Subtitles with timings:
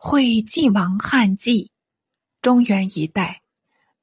[0.00, 1.72] 会晋王汉纪，
[2.40, 3.42] 中原一带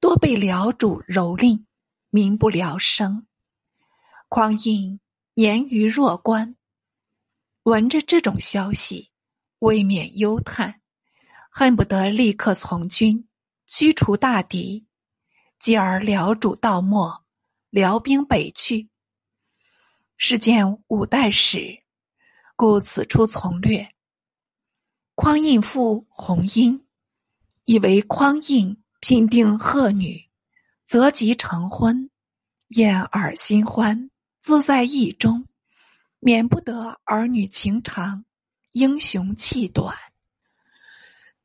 [0.02, 1.64] 多被辽主蹂躏，
[2.10, 3.26] 民不聊生。
[4.28, 5.00] 匡胤
[5.36, 6.58] 年逾弱冠，
[7.64, 9.10] 闻着这种消息，
[9.60, 10.82] 未免忧叹，
[11.50, 13.30] 恨不得立刻从军，
[13.66, 14.86] 驱除大敌。
[15.60, 17.24] 继而辽主到末，
[17.70, 18.90] 辽兵北去。
[20.18, 21.84] 是见五代史，
[22.58, 23.95] 故此处从略。
[25.16, 26.86] 匡胤父弘殷，
[27.64, 30.30] 以为匡胤聘定贺女，
[30.84, 32.10] 择吉成婚，
[32.68, 34.12] 燕尔新欢，
[34.42, 35.48] 自在意中，
[36.20, 38.26] 免不得儿女情长，
[38.74, 39.96] 英雄气短。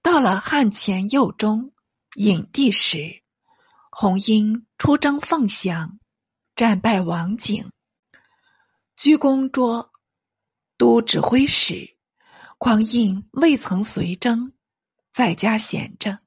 [0.03, 1.73] 到了汉前右中
[2.17, 3.23] 隐帝时，
[3.93, 6.01] 弘殷出征凤翔，
[6.57, 7.71] 战败王景。
[8.97, 9.93] 居功卓
[10.77, 11.97] 都指挥使，
[12.63, 14.53] 匡胤未曾随征，
[15.11, 16.19] 在家闲着，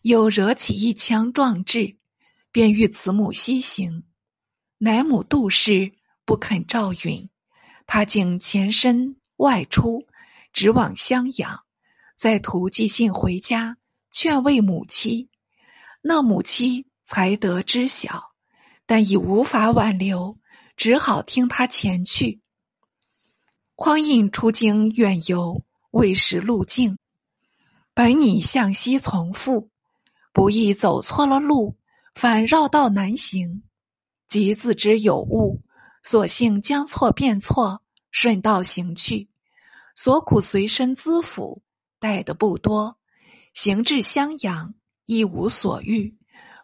[0.00, 1.98] 又惹起一腔壮志，
[2.50, 4.02] 便欲慈母西行。
[4.78, 5.92] 乃母杜氏
[6.24, 7.28] 不肯照允，
[7.86, 10.06] 他竟前身外出，
[10.50, 11.64] 直往襄阳，
[12.16, 13.76] 在途寄信回家，
[14.10, 15.28] 劝慰母妻。
[16.00, 18.30] 那母妻才得知晓，
[18.86, 20.38] 但已无法挽留。
[20.74, 22.40] 只好听他前去。
[23.74, 25.62] 匡胤出京远游，
[25.96, 26.98] 未识路径，
[27.94, 29.70] 本拟向西从父，
[30.30, 31.78] 不意走错了路，
[32.14, 33.62] 反绕道难行。
[34.28, 35.62] 即自知有误，
[36.02, 37.80] 索性将错变错，
[38.10, 39.30] 顺道行去。
[39.94, 41.62] 所苦随身资府
[41.98, 42.98] 带的不多，
[43.54, 44.74] 行至襄阳，
[45.06, 46.14] 一无所欲，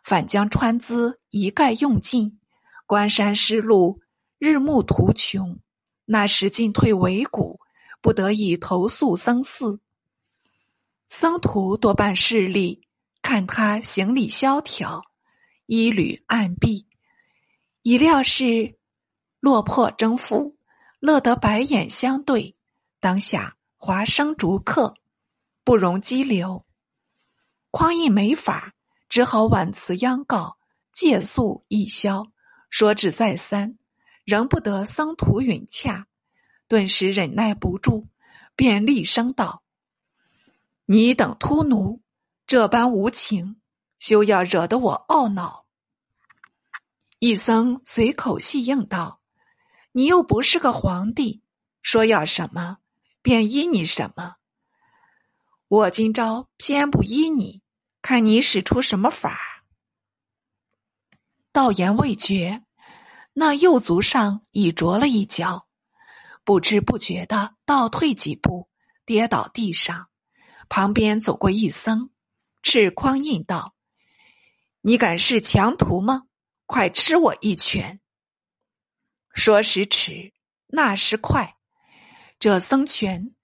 [0.05, 2.39] 反将川资一概用尽。
[2.87, 3.99] 关山失路。
[4.39, 5.59] 日暮途穷，
[6.05, 7.61] 那时进退维谷，
[8.03, 9.81] 不得已投宿僧寺。
[11.09, 12.83] 僧徒多半势利，
[13.23, 15.03] 看他行李萧条，
[15.67, 16.85] 衣履暗蔽，
[17.83, 18.77] 已料是
[19.39, 20.57] 落魄征夫，
[20.99, 22.57] 乐得白眼相对。
[22.99, 24.95] 当下华生逐客，
[25.65, 26.67] 不容激流。
[27.71, 28.75] 匡胤没法，
[29.09, 30.59] 只好婉辞央告，
[30.93, 32.27] 借宿一宵，
[32.69, 33.79] 说至再三。
[34.25, 36.07] 仍不得僧徒允洽，
[36.73, 38.07] 顿时忍耐不住，
[38.57, 39.63] 便厉声道
[40.89, 42.01] ：“你等秃奴，
[42.47, 43.61] 这般无情，
[43.99, 45.67] 休要惹得我懊恼。”
[47.21, 49.21] 一僧随口戏应道
[49.93, 51.43] ：“你又不是个皇帝，
[51.83, 52.79] 说要什么
[53.21, 54.37] 便依你什么。
[55.69, 57.61] 我今朝偏不依你，
[58.01, 59.61] 看你使出什么法儿。”
[61.53, 62.65] 道言未绝。
[63.35, 65.67] 那右足上已着了一跤，
[66.45, 68.69] 不知不觉的倒退几步，
[69.05, 70.09] 跌倒地上。
[70.69, 72.11] 旁边走过一僧，
[72.63, 73.75] 斥匡胤道
[74.83, 76.25] ：“你敢是强徒吗？
[76.67, 78.01] 快吃我一拳！”
[79.35, 80.33] 说时迟，
[80.67, 81.57] 那时快，
[82.39, 83.35] 这僧拳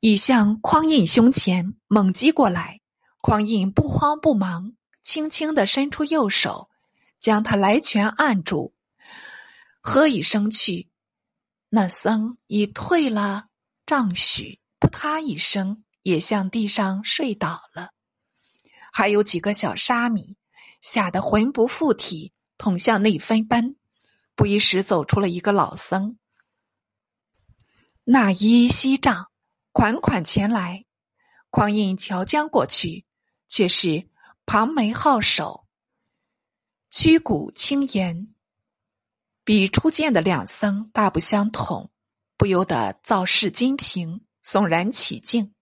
[0.00, 2.80] 已向匡胤胸前猛击过来。
[3.20, 6.70] 匡胤不慌不忙，轻轻的伸出右手，
[7.18, 8.74] 将他来拳按住。
[9.80, 10.87] 喝一声去，
[11.70, 13.48] 那僧已退了
[13.84, 17.90] 丈许，扑嗒一声，也向地上睡倒了。
[18.92, 20.36] 还有几个小沙弥
[20.80, 23.76] 吓得魂不附体，统向内飞奔。
[24.34, 26.16] 不一时，走出了一个老僧，
[28.04, 29.30] 那衣西帐，
[29.72, 30.84] 款款前来。
[31.50, 33.04] 匡胤瞧将过去，
[33.48, 34.08] 却是
[34.46, 35.66] 庞眉皓首，
[36.88, 38.34] 屈骨轻言。
[39.48, 41.90] 比初见的两僧大不相同，
[42.36, 45.54] 不由得造势金瓶，悚然起敬。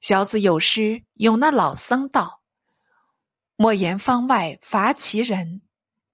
[0.00, 2.42] 小子有诗咏那老僧道
[3.58, 5.62] ：“莫言方外伐其人，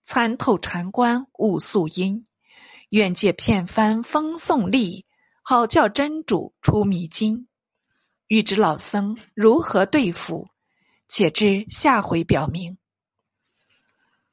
[0.03, 2.25] 参透禅关悟素因。
[2.88, 5.05] 愿借片帆风送力，
[5.43, 7.49] 好叫真主出迷津。”
[8.28, 10.49] 欲知老僧如何对付，
[11.06, 12.79] 且知下回表明。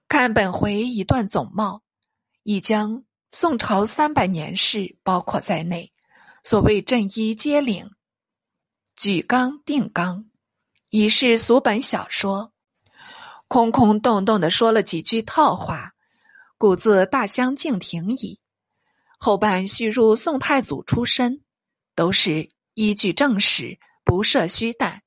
[0.08, 1.82] 看本回一段总貌。
[2.46, 5.92] 已将宋朝三百年事包括在内，
[6.44, 7.90] 所谓正一接领，
[8.96, 10.26] 举纲定纲，
[10.90, 12.54] 已是俗本小说，
[13.48, 15.94] 空空洞洞的说了几句套话，
[16.60, 18.40] 故自大相径庭矣。
[19.18, 21.42] 后半叙入宋太祖出身，
[21.96, 25.02] 都是依据正史，不设虚诞，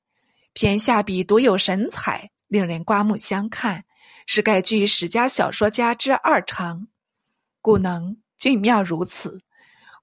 [0.51, 3.85] 偏下笔独有神采，令人刮目相看，
[4.25, 6.89] 是该剧史家小说家之二长。
[7.61, 9.39] 故能俊妙如此。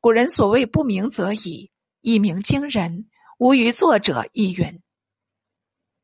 [0.00, 1.70] 古人所谓不鸣则已，
[2.00, 3.06] 一鸣惊人，
[3.38, 4.80] 无于作者亦云：“